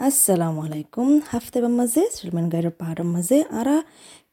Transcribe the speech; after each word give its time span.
Assalamu 0.00 0.60
alaikum. 0.66 1.22
Hafte 1.22 1.60
ba 1.62 1.68
maze 1.68 2.02
Sulman 2.10 2.50
Gaira 2.50 2.70
param 2.72 3.06
maze. 3.06 3.44
Ara 3.50 3.84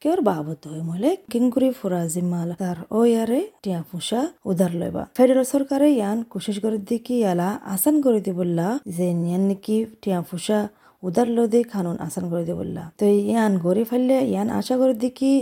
কেউর 0.03 0.19
বাবত 0.29 0.63
হই 0.71 0.81
মলে 0.89 1.11
কিংগুরি 1.31 1.69
ফুরা 1.79 2.01
জিম্মাল 2.13 2.49
তার 2.61 2.77
ও 2.97 2.99
ইয়ারে 3.11 3.41
টিয়া 3.63 3.81
ফুসা 3.89 4.21
উদার 4.49 4.71
লইবা 4.79 5.03
ফেডারেল 5.17 5.45
সরকারে 5.53 5.87
ইয়ান 5.97 6.17
কোশিশ 6.31 6.57
করে 6.63 6.77
দিকি 6.89 7.15
ইয়ালা 7.23 7.49
আসান 7.73 7.95
করে 8.05 8.19
দিবল্লা 8.27 8.67
যে 8.95 9.07
ইয়ান 9.23 9.43
নাকি 9.49 9.77
টিয়া 10.01 10.19
ফুসা 10.29 10.59
উদার 11.03 11.27
লদে 11.35 11.59
খানুন 11.71 11.97
আসান 12.07 12.25
করে 12.31 12.43
দিবল্লা 12.49 12.83
তো 12.99 13.05
ইয়ান 13.23 13.51
গড়ি 13.65 13.83
ফেললে 13.89 14.17
ইয়ান 14.31 14.47
আশা 14.59 14.75
করে 14.81 14.95
দিকি 15.03 15.33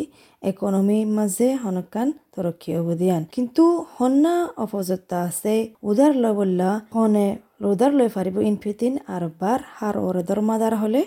ইকোনমি 0.41 0.99
মাঝে 1.17 1.47
হনকান 1.63 2.07
তরক্কি 2.33 2.69
হব 2.77 2.89
দিয়ান 3.01 3.23
কিন্তু 3.33 3.63
হন্না 3.95 4.35
অপযত্তা 4.63 5.17
আছে 5.29 5.55
উদার 5.89 6.13
লবল্লা 6.23 6.69
হনে 6.93 7.27
উদার 7.61 7.91
লয় 7.93 8.11
পারিব 8.15 8.35
ইনফিতিন 8.41 8.93
আর 9.07 9.23
বার 9.41 9.59
হার 9.73 9.95
ওরে 9.97 10.21
দরমাদার 10.23 10.73
হলে 10.75 11.01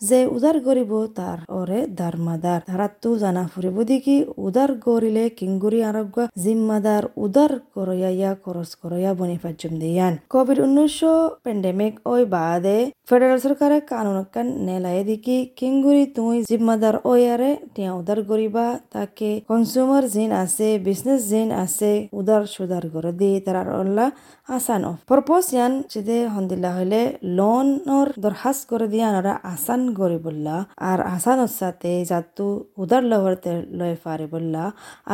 যে 0.00 0.26
উদার 0.26 0.60
গরিব 0.60 1.06
তার 1.18 1.38
ওরে 1.58 1.86
দারমাদার 1.98 2.60
তারাতো 2.68 3.18
জানা 3.18 3.48
ফুরিব 3.52 3.82
দেখি 3.82 4.24
উদার 4.36 4.70
গরিলে 4.74 5.28
কিংগুরি 5.28 5.84
আরোগ্য 5.84 6.28
জিম্মাদার 6.44 7.04
উদার 7.16 7.52
করয়া 7.74 8.10
ইয়া 8.10 8.34
খরচ 8.44 8.74
করয়া 8.74 9.14
বনি 9.14 9.38
পাচ্ছম 9.42 9.72
দিয়ান। 9.78 10.16
কোভিড 10.28 10.58
উনিশশো 10.60 11.14
পেন্ডেমিক 11.44 11.94
ওই 12.04 12.24
বাদে 12.24 12.90
ফেডারেল 13.08 13.38
সরকারে 13.38 13.80
কানুন 13.80 14.24
কান 14.34 14.46
নেলায় 14.46 15.04
দেখি 15.04 15.38
কিংগুরি 15.56 16.06
তুই 16.06 16.42
জিম্মাদার 16.42 16.96
ওয়ারে 17.04 17.56
টিয়া 17.74 17.92
উদার 17.92 18.22
গরিবা 18.22 18.66
তাকে 18.90 19.40
কনজিউমার 19.48 20.04
জিন 20.08 20.32
আছে 20.32 20.78
বিজনেস 20.78 21.20
জিন 21.30 21.48
আছে 21.64 22.08
উদার 22.12 22.42
সুদার 22.46 22.84
করে 22.94 23.12
দি 23.12 23.40
তার 23.40 23.68
অল্লা 23.80 24.10
আসান 24.48 24.84
অফ। 24.84 24.96
পরপস 25.08 25.46
ইয়ান, 25.52 25.72
যেদে 25.92 26.18
হন্দিল্লা 26.26 26.70
হইলে 26.76 27.00
লোনর 27.22 28.08
দরখাস্ত 28.18 28.62
করে 28.70 28.86
দিয়ান 28.88 29.14
ওরা 29.14 29.34
আসান 29.54 29.80
গরি 29.94 30.18
বললা 30.18 30.56
আর 30.90 30.98
আসান 31.14 31.38
সাথে 31.58 31.92
যাতু 32.10 32.46
উদার 32.82 33.02
লহরতে 33.10 33.50
লয় 33.78 33.96
ফারে 34.04 34.26
বললা 34.26 34.64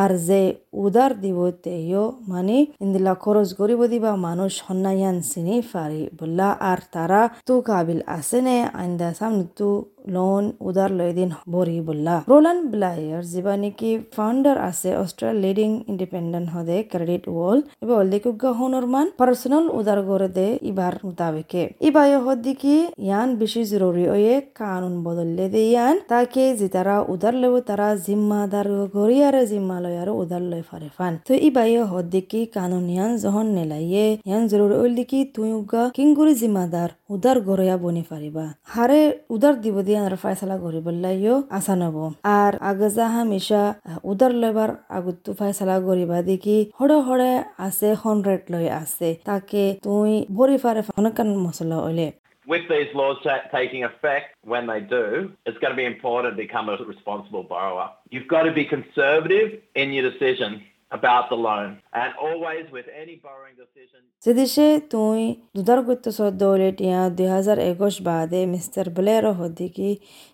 আর 0.03 0.11
যে 0.29 0.41
উদার 0.85 1.13
দিব 1.23 1.39
তেও 1.65 2.05
মানে 2.29 2.57
ইন্দিলা 2.85 3.15
খরচ 3.15 3.49
গরিব 3.61 3.81
দিবা 3.93 4.13
মানুষ 4.29 4.53
হন্নায়ান 4.67 5.17
চিনি 5.31 5.57
ফারি 5.73 6.03
বললা 6.21 6.49
আর 6.71 6.81
তারা 6.95 7.21
তু 7.47 7.55
কাবিল 7.61 8.01
আছে 8.17 8.39
নে, 8.47 8.57
আইন্দা 8.81 9.09
সামনে 9.19 9.45
তু 9.59 9.69
লোন 10.15 10.45
উদার 10.61 10.91
লয় 10.99 11.13
দিন 11.19 11.31
বরি 11.55 11.77
বললা 11.81 12.15
রোলান 12.31 12.59
ব্লায়ার 12.73 13.23
যিবা 13.33 13.55
নেকি 13.63 13.91
ফাউন্ডার 14.17 14.57
আছে 14.69 14.91
অস্ট্রেলিয়া 14.97 15.43
লিডিং 15.45 15.71
ইন্ডিপেন্ডেন্ট 15.93 16.49
হদে 16.55 16.77
ক্রেডিট 16.93 17.25
ওয়াল 17.29 17.59
এবার 17.83 17.97
অল্লিকুগা 18.03 18.51
হনর 18.59 18.87
মান, 18.87 19.07
পার্সোনাল 19.21 19.65
উদার 19.79 20.01
করে 20.09 20.29
দে 20.29 20.49
ইবার 20.71 20.95
মুতাবেকে। 21.07 21.63
ইবায় 21.89 22.15
হদ্দিকি 22.27 22.77
ইয়ান 23.07 23.29
বেশি 23.41 23.63
জরুরি 23.65 24.05
ওয়ে 24.15 24.35
কানুন 24.67 24.95
বদললে 25.07 25.45
দে 25.53 25.63
ইয়ান 25.67 25.97
তাকে 26.11 26.45
জিতারা 26.61 26.97
উদার 27.09 27.35
লেব 27.43 27.55
তারা 27.69 27.89
জিম্মাদার 28.07 28.69
গরিয়ারে 28.97 29.43
জিম্মা 29.47 29.77
লয় 29.85 29.97
আর 30.03 30.09
উদার 30.17 30.43
লয় 30.51 30.65
ফারে 30.69 30.89
ফান 30.97 31.13
তো 31.27 31.33
ইবায় 31.49 31.77
হদ্দিকি 31.93 32.41
কানুন 32.57 32.85
ইয়ান 32.89 33.11
যখন 33.23 33.47
নেলাইয়ে 33.57 34.07
ইয়ান 34.29 34.43
জরুরি 34.51 34.75
ওইল 34.77 34.93
দিকি 34.99 35.21
তুই 35.35 35.51
উগা 35.61 35.83
কিংগুরি 35.97 36.35
জিম্মাদার 36.41 36.91
উদার 37.15 37.37
গরয়া 37.49 37.77
বনি 37.77 38.03
ফারিবা 38.11 38.45
হারে 38.73 39.01
উদার 39.31 39.55
দিব 39.63 39.77
দিয়ে 39.87 40.01
আর 40.01 40.15
ফায়সালা 40.23 40.57
করি 40.65 40.81
বললাইও 40.87 41.37
আসা 41.57 41.75
নব 41.81 41.97
আর 42.37 42.53
আগজা 42.71 43.07
হামেশা 43.15 43.63
উদার 44.05 44.33
লইবার 44.35 44.71
আগতো 44.97 45.31
ফায়সালা 45.39 45.77
করিবা 45.87 46.19
দেখি 46.23 46.59
হড়ে 46.79 46.99
হড়ে 47.07 47.31
আছে 47.67 47.89
হন্ড্রেড 48.03 48.43
লই 48.53 48.67
আছে 48.77 49.09
তাকে 49.27 49.65
তুই 49.85 50.13
ভরি 50.37 50.57
ফারে 50.63 50.81
অনেকান 51.01 51.29
মশলা 51.45 51.79
ওইলে 51.83 52.07
with 52.47 52.69
these 52.69 52.89
laws 52.95 53.19
taking 53.53 53.85
effect 53.85 54.37
when 54.43 54.67
they 54.67 54.81
do, 54.81 55.33
it's 55.45 55.59
going 55.59 55.73
to 55.73 55.77
be 55.77 55.85
important 55.85 56.37
to 56.37 56.43
become 56.43 56.69
a 56.69 56.77
responsible 56.77 57.43
borrower. 57.43 57.91
You've 58.11 58.29
got 58.29 58.45
to 58.45 58.53
be 58.53 58.65
conservative 58.65 59.61
in 59.75 59.93
your 59.93 60.11
decision 60.11 60.63
about 60.91 61.29
the 61.29 61.35
loan. 61.35 61.81
And 61.97 62.13
always 62.19 62.67
with 62.71 62.89
any 63.03 63.15
borrowing 63.17 63.57
decision. 63.57 64.01
সেদেশে 64.25 64.67
তুই 64.91 65.21
দুদার 65.57 65.81
গত্য 65.83 66.07
সদ্দৌলে 66.13 66.73
টিয়া 66.73 67.01
দুই 67.11 67.27
হাজার 67.27 67.59
একুশ 67.59 67.95
বাদে 68.03 68.41
mister 68.47 68.85
Blair 68.91 69.27
হদ্দিকি 69.33 69.91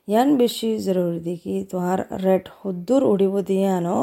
ইয়ান 0.09 0.29
বেশি 0.37 0.71
জরুরি 0.79 1.21
দিকি 1.21 1.55
তোমার 1.71 1.99
রেট 2.25 2.45
হুদ্দুর 2.59 3.03
উড়িব 3.05 3.35
দিয়ানো 3.41 3.97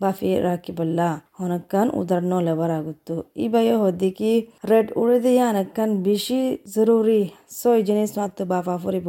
বাফি 0.00 0.30
রাখিবল্লা 0.40 1.10
হনকান 1.38 1.86
উদার 1.90 2.22
ন 2.24 2.32
লেবার 2.40 2.70
আগতো 2.70 3.14
ই 3.36 3.46
বাইয় 3.48 3.76
হদ্দিকি 3.78 4.32
রেট 4.70 4.88
উড়ে 4.96 5.18
দিয়া 5.20 5.44
অনেকান 5.48 5.90
বেশি 6.02 6.40
জরুরি, 6.74 7.20
ছয় 7.60 7.80
জিনিস 7.82 8.10
মাত্র 8.18 8.40
বাফা 8.44 8.74
ফুরিব 8.78 9.06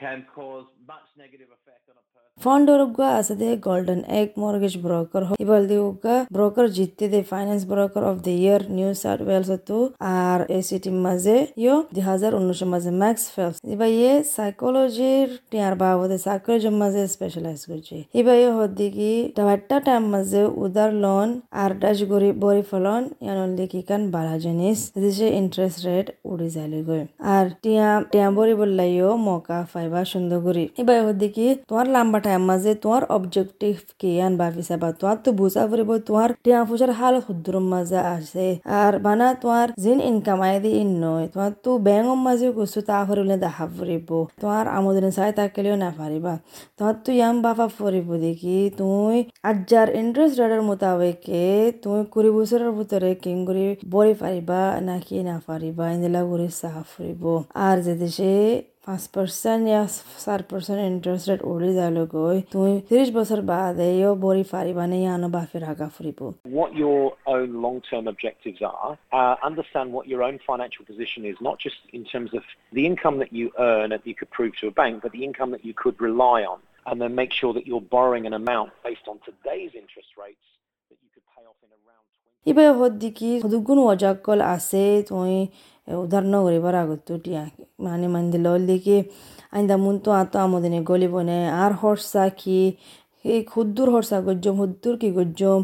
can 0.00 0.26
cause 0.34 0.66
much 0.86 1.06
negative 1.16 1.48
effects. 1.48 1.85
ಫಾಂಡೋರ್ಗ 2.39 3.01
ಅಸದೆ 3.17 3.47
golden 3.65 4.01
egg 4.19 4.33
mortgage 4.43 4.77
broker 4.85 5.25
ಇಬಲ್ದಿ 5.43 5.77
ಉಗ್ಗ 5.87 6.07
broker 6.35 6.69
ಜಿತ್ತಿದೆ 6.77 7.19
finance 7.31 7.65
broker 7.65 8.05
of 8.09 8.15
the 8.27 8.33
year 8.35 8.61
New 8.77 8.89
South 9.01 9.19
Wales 9.27 9.49
তো 9.69 9.77
আর 10.11 10.39
এ 10.49 10.59
সিটি 10.67 10.91
মাঝে 11.05 11.35
ইয়ো 11.63 11.75
দুই 11.93 12.03
হাজার 12.09 12.31
উনিশ 12.39 12.61
মাঝে 12.73 12.91
ম্যাক্স 13.01 13.25
ফেলস 13.35 13.57
এবার 13.73 13.89
ইয়ে 13.97 14.13
সাইকোলজির 14.33 15.29
টিয়ার 15.51 15.73
বাবদে 15.81 16.17
সাইকোলজির 16.25 16.75
মাঝে 16.81 17.01
স্পেশালাইজ 17.07 17.61
করছে 17.71 17.97
এবার 18.19 18.35
ইয়ে 18.41 18.51
হদ্দি 18.59 18.87
কি 18.95 19.11
একটা 19.51 19.77
টাইম 19.85 20.03
মাঝে 20.13 20.41
উদার 20.63 20.91
লোন 21.03 21.27
আর 21.61 21.71
ডাচ 21.81 21.99
গরি 22.11 22.29
বরি 22.43 22.63
ফলন 22.71 23.01
ইয়ান 23.25 23.51
দেখি 23.59 23.81
কান 23.89 24.01
বালা 24.15 24.35
জিনিস 24.45 24.77
দেশে 24.97 25.27
ইন্টারেস্ট 25.41 25.79
রেট 25.87 26.07
উড়ি 26.31 26.47
যাইলে 26.55 26.79
গই 26.87 27.03
আর 27.33 27.45
টিয়া 27.63 27.87
টিয়া 28.11 28.27
বরি 28.37 28.53
বললাইও 28.61 29.09
মকা 29.27 29.59
ফাইবা 29.71 30.01
সুন্দর 30.11 30.39
করি 30.47 30.63
এবার 30.81 30.97
হদ্দি 31.07 31.27
কি 31.35 31.47
তোমার 31.69 31.87
লাম্বা 31.95 32.19
তোমার 32.82 33.02
অবজেক্টিভ 33.16 33.74
কি? 34.00 34.10
আন 34.26 34.32
বাফি 34.40 34.62
চাবা, 34.68 34.88
তোমার 35.00 35.16
তো 35.24 35.30
বুঝা 35.40 35.62
ফুরিব 35.70 35.90
তোমার 36.08 36.30
টিয়া 36.44 36.60
ফুসার 36.68 36.92
হাল 36.98 37.14
সুদূর 37.26 37.56
মাঝে 37.72 38.00
আছে। 38.16 38.46
আর 38.80 38.92
বানা 39.06 39.26
তোমার 39.42 39.68
জিন 39.82 39.98
ইনকাম 40.10 40.40
আই 40.46 40.56
দি 40.64 40.70
ইন 40.82 40.90
নয় 41.04 41.26
তোমার 41.32 41.52
তো 41.64 41.70
ব্যাংক 41.86 42.08
মাঝে 42.26 42.48
কিছু, 42.56 42.78
তা 42.88 42.96
ফুরিলে 43.06 43.36
দেখা 43.44 43.64
ফুরিব 43.74 44.08
তোমার 44.40 44.64
আমদানি 44.76 45.10
চাই 45.16 45.30
তাকেলেও 45.38 45.76
না 45.84 45.90
পারিবা 45.98 46.34
তো 47.04 47.10
ইয়াম 47.18 47.36
বাফা 47.44 47.66
ফুরিব 47.76 48.08
দেখি, 48.24 48.58
তুমি 48.78 49.18
আজার 49.50 49.88
ইন্টারেস্ট 50.00 50.34
রেটের 50.40 50.62
মোতাবেকে 50.68 51.44
তুমি 51.82 52.00
কুড়ি 52.12 52.30
বছরের 52.36 52.70
ভিতরে 52.78 53.10
কিং 53.24 53.36
করে 53.46 53.66
বড়ি 53.94 54.14
পারিবা 54.22 54.60
নাকি 54.88 55.16
না 55.28 55.36
পারিবা 55.48 55.84
ইন্দিলা 55.94 56.22
করে 56.30 56.48
চাহ 56.60 56.74
ফুরিব 56.90 57.24
আর 57.66 57.76
যে 57.86 57.94
দেশে 58.02 58.32
পাঁচ 58.85 59.03
পার্সেন্ট 59.15 59.63
ইয়া 59.71 59.83
চার 60.25 60.41
পার্সেন্ট 60.51 60.81
ইন্টারেস্ট 60.91 61.25
রেট 61.31 61.41
উড়ি 61.51 61.71
যাইলে 61.79 62.03
গৈ 62.17 62.37
তুমি 62.53 62.73
ত্রিশ 62.89 63.09
বছর 63.17 63.39
বাদে 63.51 63.87
ইয়ো 63.99 64.11
বড়ি 64.25 64.43
পারিবানে 64.53 64.97
ইয়ানো 65.03 65.27
বাফি 65.35 65.57
রাখা 65.67 65.87
ফুরিব 65.95 66.19
What 66.59 66.71
your 66.83 67.01
own 67.35 67.49
long-term 67.65 68.03
objectives 68.13 68.61
are, 68.73 68.91
uh, 69.19 69.35
understand 69.49 69.87
what 69.95 70.05
your 70.11 70.21
own 70.27 70.37
financial 70.49 70.83
position 70.91 71.21
is, 71.31 71.35
not 71.49 71.55
just 71.65 71.79
in 71.97 72.03
terms 72.11 72.31
of 72.39 72.43
the 72.77 72.83
income 72.91 73.15
that 73.23 73.31
you 73.39 73.45
earn 73.69 73.87
that 73.93 74.03
you 74.09 74.15
could 74.19 74.31
prove 74.37 74.53
to 74.61 74.65
a 74.71 74.75
bank, 74.81 74.93
but 75.03 75.11
the 75.17 75.23
income 75.29 75.49
that 75.55 75.63
you 75.67 75.73
could 75.81 75.97
rely 76.09 76.39
on, 76.53 76.59
and 76.87 76.95
then 77.01 77.11
make 77.21 77.31
sure 77.39 77.51
that 77.57 77.65
you're 77.67 77.87
borrowing 77.97 78.23
an 78.29 78.35
amount 78.43 78.69
based 78.87 79.05
on 79.11 79.15
today's 79.29 79.71
interest 79.81 80.11
rates 80.23 80.45
that 80.89 80.99
you 81.03 81.09
could 81.13 81.25
pay 81.35 81.43
off 81.49 81.59
in 81.65 81.69
around 81.79 82.05
20 82.45 82.49
ইবে 82.51 82.65
হদ্দিকি 82.79 83.29
দুগুণ 83.53 83.77
ওজাকল 83.91 84.39
আছে 84.55 84.83
তুমি 85.09 85.37
টিয়া 87.16 87.42
মানে 87.80 88.06
মান 88.08 88.24
দিল 88.32 88.46
দিকে 88.66 88.96
আইন্দা 89.52 89.76
moon 89.76 89.94
তো 89.98 90.10
আতো 90.12 90.36
আমদিনে 90.38 90.80
গলিবনে 90.82 91.38
আর 91.56 91.72
হর্সা 91.72 92.24
কি 92.38 92.60
এই 93.24 93.40
ক্ষুদ্দুর 93.42 93.88
হর্সা 93.94 94.18
গজ্জম 94.20 94.56
হুদ্দুর 94.56 94.94
কি 94.98 95.08
গজ্জম 95.10 95.60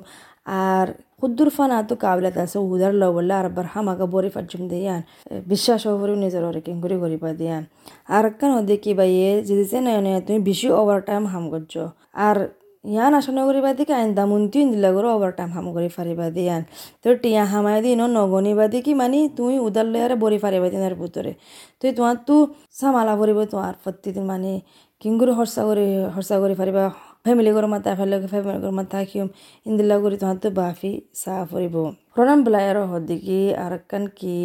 আর 0.64 0.86
হুদ্দুর 1.20 1.50
ফান 1.50 1.70
আতো 1.70 1.94
কাবলাত 1.96 2.36
আছে 2.36 2.58
উদার 2.66 2.92
লবল্লা 2.94 3.34
আর 3.40 3.46
বার 3.48 3.66
হামাকা 3.72 4.06
বরি 4.06 4.30
ফাজম 4.34 4.62
দিয়ান 4.70 5.00
বিশ্বাস 5.46 5.82
হরি 5.92 6.14
নিজের 6.16 6.42
অরে 6.44 6.60
কিং 6.66 6.76
করে 6.82 6.96
করিবা 7.02 7.30
দিয়ান 7.40 7.62
আর 8.08 8.24
কান 8.32 8.52
দেখি 8.66 8.92
বাইয়ে 8.98 9.30
যদি 9.48 9.64
নয় 9.78 10.00
নয় 10.00 10.20
তুমি 10.26 10.40
বেশি 10.40 10.66
ওভার 10.72 10.98
টাইম 11.00 11.24
হাম 11.26 11.44
গজ্জ 11.52 11.74
আর 12.22 12.36
ইয়ান 12.84 13.12
আশা 13.18 13.32
নগরিবা 13.32 13.70
দিকে 13.78 13.92
আইন 13.98 14.10
দামুন 14.18 14.42
তিন 14.52 14.66
দিলা 14.72 14.90
করে 14.94 15.08
ওভার 15.14 15.32
টাইম 15.38 15.50
হাম 15.56 15.66
করি 15.76 15.88
ফারিবা 15.96 16.26
দিয়ান 16.36 16.62
তো 17.02 17.08
টিয়া 17.22 17.44
হামাই 17.52 17.78
দি 17.84 17.90
ন 17.94 18.02
নগনিবা 18.16 18.64
দি 18.72 18.78
কি 18.86 18.92
মানে 19.00 19.20
তুই 19.36 19.54
উদার 19.66 19.86
লয়ারে 19.92 20.16
বরি 20.22 20.38
ফারিবা 20.44 20.66
দিনার 20.72 20.94
ভিতরে 21.00 21.32
তুই 21.80 21.90
তোমার 21.96 22.16
তু 22.26 22.36
সামালা 22.78 23.14
ভরিব 23.20 23.38
তোমার 23.52 23.74
প্রতিদিন 23.82 24.24
মানে 24.24 24.52
কিংগুরি 25.00 25.32
হর্ষা 25.38 25.62
করে 25.68 25.86
হর্ষা 26.14 26.36
করে 26.42 26.54
ফারিবা 26.60 26.84
ফ্যামিলি 27.24 27.50
করে 27.56 27.68
মাতা 27.74 27.90
ফেলে 27.98 28.16
ফ্যামিলি 28.32 28.58
করে 28.62 28.74
মাতা 28.80 28.98
কিয়ম 29.10 29.28
ইন্দিলা 29.66 29.96
করে 30.02 30.16
তোমার 30.22 30.36
তো 30.42 30.48
বাফি 30.58 30.92
চা 31.20 31.34
ফুরিব 31.50 31.76
প্রণাম 32.12 32.38
বেলায় 32.44 32.68
হদিকি 32.92 33.40
আর 33.56 33.72
কান 33.90 34.04
কি 34.18 34.36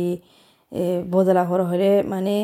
বদলা 1.13 1.43
হর 1.49 1.61
হলে 1.69 1.91
মানে 2.05 2.35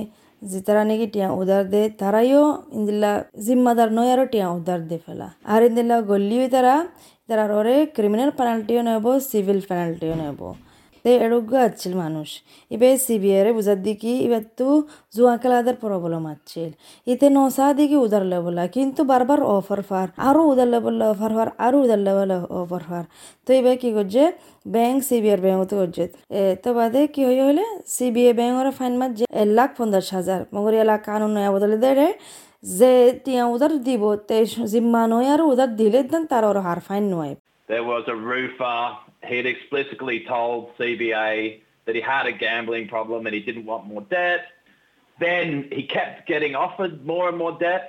যে 0.51 0.59
তারা 0.67 0.81
নাকি 0.89 1.05
টিয়া 1.13 1.29
উদার 1.41 1.63
দে, 1.73 1.81
তারাইও 2.01 2.43
ইন্দিল্লা 2.77 3.11
জিম্মাদার 3.45 3.89
নয় 3.97 4.09
আরও 4.13 4.25
টিয়া 4.33 4.47
উদার 4.57 4.81
দে 4.89 4.97
ফেলা। 5.05 5.27
আর 5.53 5.61
ইন্দিল্লা 5.69 5.97
গল্লিও 6.11 6.43
তারা 6.55 6.75
তারা 7.27 7.43
ওরে 7.59 7.75
ক্রিমিনাল 7.95 8.31
পেনাল্টিও 8.39 8.81
নেব 8.89 9.05
সিভিল 9.29 9.59
পেনাল্টিও 9.69 10.15
নেব। 10.21 10.41
এবার 12.73 12.95
সিবিআইরে 13.05 13.51
বুঝার 13.57 13.79
দিকে, 13.87 14.11
এবার 14.25 14.43
তো 14.59 14.67
জুয়া 15.15 15.35
খেলাদের 15.41 15.75
প্রবলেম 15.83 16.23
আছিল। 16.33 16.69
ইতে 17.11 17.27
নসা 17.37 17.65
দিকে 17.79 17.97
উদার 18.05 18.23
লেবলা 18.31 18.63
কিন্তু 18.75 19.01
বারবার 19.11 19.39
অফার 19.57 19.81
ফার 19.89 20.07
আরও 20.27 20.41
উদার 20.51 20.69
লেবল 20.73 20.95
অফার 21.13 21.31
ফার 21.37 21.49
আরও 21.65 21.77
উদার 21.85 22.01
লেবল 22.07 22.29
অফার 22.61 22.83
ফার। 22.89 23.03
তো 23.45 23.49
এবার 23.59 23.75
কি 23.81 23.89
করছে? 23.97 24.23
ব্যাংক 24.75 24.97
সিবিআই 25.09 25.37
ব্যাংক 25.45 25.61
তো 25.71 25.75
করছে। 25.81 26.03
তো 26.63 26.69
বাদে 26.77 27.01
কি 27.13 27.21
হয়ে 27.27 27.43
হলে 27.47 27.65
সিবিআই 27.95 28.33
ব্যাংকের 28.39 28.69
ফাইন 28.77 28.93
মার 28.99 29.11
যে 29.19 29.25
এক 29.41 29.49
লাখ 29.57 29.69
পঞ্চাশ 29.79 30.07
হাজার। 30.17 30.39
মগর 30.55 30.73
এলাক 30.83 31.01
কানুন 31.07 31.31
নয়া 31.35 31.51
বদলে 31.55 31.77
দেয় 31.83 32.13
যে 32.79 32.91
তিয়া 33.25 33.43
উদার 33.53 33.73
দিব, 33.87 34.03
তে 34.27 34.37
জিম্মা 34.71 35.01
নয় 35.13 35.27
আর 35.33 35.41
উদার 35.51 35.71
দিলে 35.79 35.99
দেন 36.11 36.23
তার 36.31 36.43
ওর 36.49 36.57
হার 36.65 36.79
ফাইন 36.87 37.05
নয়। 37.15 37.33
There 37.69 37.85
was 37.93 38.03
a 38.15 38.17
roofer. 38.31 38.79
He 39.28 39.36
had 39.36 39.46
explicitly 39.46 40.18
told 40.34 40.76
CBA 40.78 41.60
that 41.86 41.94
he 41.94 42.00
had 42.00 42.26
a 42.26 42.32
gambling 42.32 42.86
problem 42.88 43.26
and 43.26 43.34
he 43.34 43.42
didn't 43.48 43.66
want 43.66 43.82
more 43.86 44.02
debt. 44.02 44.42
Then 45.18 45.68
he 45.72 45.82
kept 45.96 46.26
getting 46.26 46.54
offered 46.54 46.94
more 47.04 47.28
and 47.30 47.38
more 47.38 47.56
debt. 47.58 47.84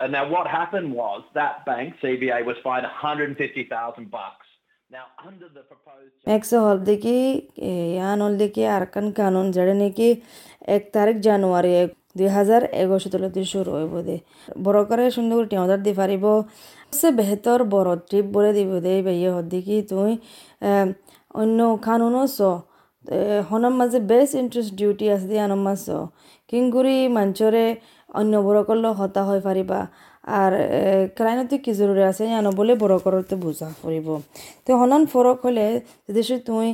And 0.00 0.12
now 0.12 0.24
what 0.28 0.46
happened 0.46 0.92
was 0.92 1.22
that 1.34 1.54
bank, 1.66 1.94
CBA, 2.02 2.44
was 2.44 2.56
fined 2.62 2.84
150,000 2.84 4.10
bucks. 4.10 4.46
Now, 4.90 5.06
under 5.28 5.48
the 5.56 5.62
proposed... 5.70 6.12
একশো 6.36 6.56
হল 6.66 6.78
দেখি 6.90 7.18
ইয়ান 7.94 8.18
হল 8.24 8.34
দেখি 8.42 8.62
আরকান 8.76 9.06
কানুন 9.18 9.46
যেটা 9.56 9.74
নাকি 9.82 10.08
এক 10.76 10.82
তারিখ 10.96 11.16
জানুয়ারি 11.26 11.72
এক 11.82 11.90
দুই 12.18 12.28
হাজার 12.36 12.62
এগারোশো 12.82 13.08
তলতে 13.14 13.40
শুরু 13.54 13.70
হইব 13.76 13.94
দে 14.06 14.16
বড় 14.64 14.80
করে 14.90 15.02
সুন্দর 15.16 15.36
করে 15.38 15.48
টিয়াদার 15.50 15.80
দি 15.86 15.92
পারিব 16.00 16.24
সে 16.99 17.07
বেহতর 17.19 17.59
বড় 17.73 17.91
ট্রিপ 18.07 18.25
বলে 18.35 18.51
দিব 18.57 18.71
দে 18.85 18.93
বাইয়ে 19.07 19.29
হদ 19.35 19.45
দেখি 19.53 19.77
তুই 19.91 20.11
অন্য 21.41 21.59
কানুনও 21.87 22.23
চ। 22.37 22.39
হনম 23.49 23.73
মাঝে 23.79 23.99
বেস্ট 24.11 24.33
ইন্টারেস্ট 24.41 24.71
ডিউটি 24.79 25.05
আছে 25.15 25.27
দিয়ে 25.31 25.41
আনম 25.47 25.61
মাছ 25.67 25.85
কিংগুৰি 26.49 26.97
মঞ্চৰে 27.17 27.65
অন্য 28.19 28.33
বড় 28.47 28.59
করলেও 28.69 28.93
হতা 28.99 29.21
হৈ 29.27 29.39
পাৰিবা। 29.47 29.79
আর 30.37 30.51
ক্রাইনতে 31.17 31.55
কি 31.63 31.71
জরুরি 31.79 32.03
আছে 32.11 32.23
জানো 32.33 32.49
বলে 32.59 32.73
বড় 32.83 32.95
করতে 33.05 33.35
বুঝা 33.43 33.67
ফুরিব 33.79 34.07
তো 34.65 34.71
হনন 34.81 35.03
ফরক 35.11 35.37
হলে 35.45 35.65
যদি 36.07 36.21
তুই 36.49 36.67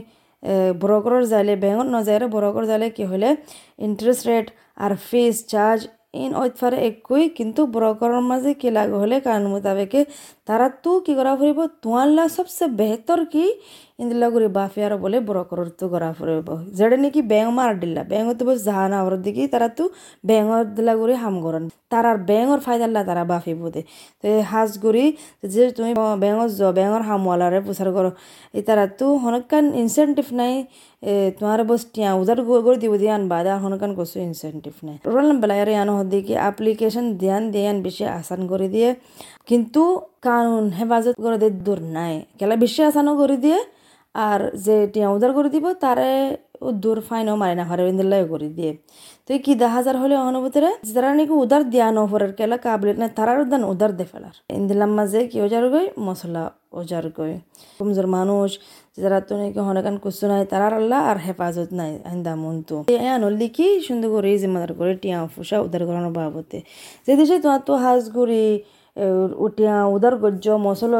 বড় 0.81 0.98
করার 1.04 1.24
যাইলে 1.33 1.54
ব্যাংকত 1.63 1.88
নযায় 1.95 2.19
বড় 2.36 2.48
করার 2.54 2.68
যাইলে 2.71 2.88
কি 2.98 3.04
হলে 3.12 3.30
ইন্টারেস্ট 3.88 4.24
রেট 4.30 4.48
আর 4.83 4.92
ফিস 5.10 5.36
চার্জ 5.54 5.80
ইন 6.14 6.32
ওইফারে 6.42 6.78
একই, 6.90 7.24
কিন্তু 7.38 7.62
ব্রোকরের 7.76 8.24
মাঝে 8.32 8.52
কি 8.62 8.70
লাগ 8.78 8.90
হলে 9.02 9.16
কারণ 9.28 9.44
মোতাবেকে 9.54 10.02
তারা 10.48 10.68
তো 10.84 10.92
কি 11.06 11.12
করা 11.20 11.34
ফুরিব 11.40 11.60
তোমার 11.84 12.08
সবসে 12.38 12.66
বেহতর 12.80 13.20
কি? 13.34 13.46
দিলা 17.81 18.01
ব্যাংক 18.04 18.28
তো 18.34 18.44
বস 18.46 18.60
জাহানা 18.63 18.98
ওর 19.04 19.13
দিকে 19.18 19.44
তারা 19.48 19.68
তো 19.69 19.84
ব্যাংকর 20.25 20.62
দিলা 20.75 20.94
করে 20.96 21.13
হাম 21.16 21.36
করেন 21.42 21.63
তারার 21.90 22.18
ব্যাংকর 22.25 22.60
ফায়দাল্লা 22.60 23.01
তারা 23.04 23.24
বাফি 23.24 23.54
বোধে 23.54 23.81
তো 24.22 24.28
হাজ 24.44 24.72
করি 24.78 25.06
যে 25.44 25.63
তুমি 25.72 25.92
ব্যাংকর 26.19 26.50
য 26.50 26.62
ব্যাংকর 26.72 27.01
হামওয়ালারে 27.01 27.60
প্রচার 27.62 27.88
করো 27.92 28.12
এই 28.54 28.62
তারা 28.62 28.84
তো 29.00 29.06
হনকান 29.16 29.66
ইনসেন্টিভ 29.75 30.28
নাই 30.34 30.54
তোমার 31.40 31.60
বস 31.63 31.81
টিয়া 31.94 32.10
উদার 32.13 32.40
করে 32.66 32.78
দিব 32.78 32.94
কসু 33.98 34.18
ইনসেন্টিভ 34.19 34.74
নাই 34.84 34.95
বেশি 37.84 38.04
আসান 38.12 38.42
করে 38.48 38.68
দিয়ে 38.68 38.90
কিন্তু 39.48 39.81
কানুন 40.22 40.66
হেফাজত 40.69 41.16
দিয়ে 41.38 41.54
দূর 41.63 41.80
নাই 41.90 42.13
বেশি 42.56 42.80
আসানও 42.84 43.13
করে 43.18 43.38
দিয়ে 43.38 43.60
আর 44.27 44.42
যে 44.66 44.75
টিয়া 44.94 45.07
উদার 45.16 45.31
করে 45.38 45.50
দিব, 45.56 45.66
তারে 45.83 46.10
দূর 46.83 46.98
ফাইনও 47.07 47.36
মারে 47.42 47.56
না, 47.60 47.63
হারে 47.69 47.83
ইন্দিল্লাই 47.92 48.24
করে 48.31 48.50
দিয়ে। 48.57 48.71
তো 49.25 49.31
কি 49.45 49.54
দা 49.62 49.68
হাজার 49.75 49.95
হলে 50.01 50.16
অনুভূতিরে 50.30 50.71
যারা 50.94 51.10
নাকি 51.18 51.33
উদার 51.44 51.63
দিয়া 51.74 51.88
নহরের 51.98 52.31
কেলা 52.39 52.57
কাবলিত 52.66 52.98
না 53.01 53.07
তারার 53.18 53.39
দান 53.51 53.62
উদার 53.74 53.92
দে 54.00 54.06
ফেলার। 54.12 54.36
ইন্দিলাম 54.60 54.92
মাঝে 54.98 55.19
কি 55.31 55.38
ওজার 55.45 55.66
গই? 55.74 55.86
মশলা 56.07 56.44
ওজার 56.80 57.06
গই। 57.18 57.33
কমজোর 57.80 58.07
মানুষ, 58.18 58.50
যারা 59.01 59.19
তো 59.27 59.33
নাকি 59.39 59.60
হনকান 59.68 59.95
কুসু 60.04 60.25
নাই, 60.31 60.42
তারার 60.51 60.74
আল্লাহ 60.80 61.00
আর 61.12 61.18
হেফাজত 61.25 61.69
নাই, 61.80 61.92
আইন্দা 62.10 62.33
মন্তু 62.44 62.75
আনল 63.16 63.33
লিখি 63.42 63.68
সুন্দর 63.88 64.10
করে 64.13 64.30
জিম্মাদার 64.42 64.71
করে 64.80 64.94
টিয়া 65.01 65.19
ফুসা 65.33 65.57
উদার 65.66 65.81
করানোর 65.88 66.13
বাবতে। 66.18 66.57
যে 67.06 67.13
দেশে 67.19 67.36
তো 67.68 67.74
হাঁসগুড়ি 67.83 68.45
উঠিয়া 69.38 69.76
উদার 69.88 70.16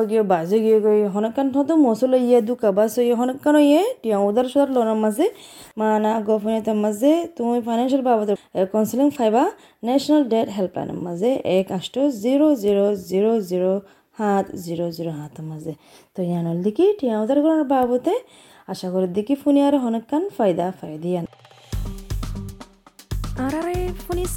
গিয়ে, 0.10 0.24
বাজে 0.24 0.58
গিয়ে 0.66 0.80
গই 0.86 1.00
হনকান 1.16 1.48
হতো 1.56 1.74
মশলা 1.86 2.18
ইয়ে 2.20 2.40
দু 2.42 2.54
কাবাস 2.56 2.94
ইয়ে 3.00 3.16
হনকান 3.20 3.56
ইয়ে 3.62 3.82
টিয়া 4.02 4.18
উদার 4.20 4.46
সদার 4.52 4.70
লোনের 4.76 5.00
মাঝে 5.04 5.26
মানা 5.78 6.12
গভর্নমেন্টের 6.28 6.78
মাঝে 6.84 7.12
তুমি 7.36 7.58
ফাইন্যান্সিয়াল 7.68 8.04
বাবদ 8.10 8.30
কাউন্সিলিং 8.72 9.08
ফাইবা 9.18 9.44
ন্যাশনাল 9.84 10.24
ডেট 10.32 10.48
হেল্পলাইনের 10.58 11.00
মাঝে 11.06 11.30
এক 11.58 11.68
আষ্ট 11.72 11.96
জিরো 12.24 12.48
জিরো 12.64 12.86
জিরো 13.10 13.32
জিরো 13.50 13.72
সাত 14.18 14.46
জিরো 14.66 14.86
জিরো 14.92 15.12
সাতের 15.20 15.46
মাঝে 15.52 15.74
তো 16.16 16.20
ইয়ানোর 16.22 16.58
দিকে 16.66 16.86
টিয়া 17.00 17.16
উদার 17.24 17.40
করার 17.44 17.64
বাবতে 17.66 18.14
আশা 18.68 18.88
করি 18.94 19.08
দিকে 19.18 19.34
ফোনে 19.42 19.62
আর 19.68 19.76
হনকান 19.84 20.24
ফায়দা 20.38 20.66
ফায়দিয়ান 20.80 21.26
আরারে 23.44 23.78
শুনিছ 24.06 24.36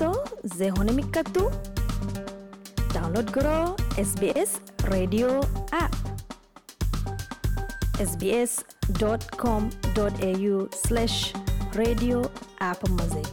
যে 0.53 0.67
হনে 0.67 0.75
হনেমিকাটো 0.79 1.43
download 3.13 3.33
Karo 3.33 3.57
S 4.01 4.13
B 4.21 4.29
S 4.43 4.53
radio 4.93 5.29
app 5.79 5.97
S 8.01 8.15
B 8.17 8.29
S 8.37 8.55
dot 9.01 9.27
com 9.37 9.67
dot 9.99 10.19
A 10.25 10.31
U 10.45 10.55
slash 10.83 11.19
radio 11.77 12.19
app 12.61 12.85
ಮಜೆ 12.91 13.25